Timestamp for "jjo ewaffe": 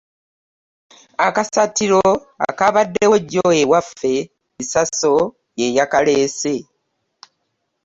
3.29-4.11